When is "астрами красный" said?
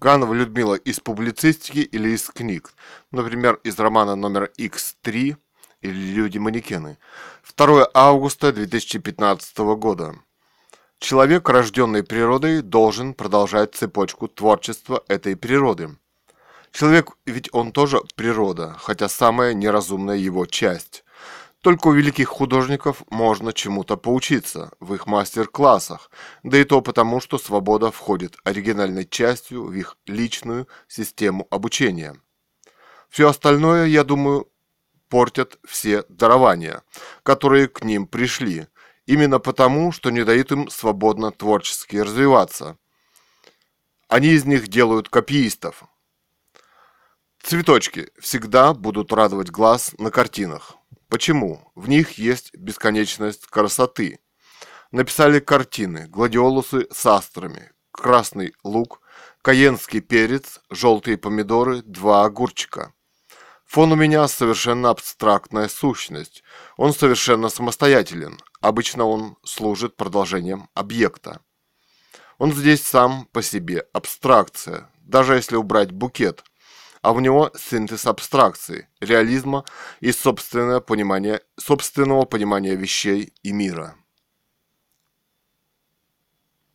57.06-58.54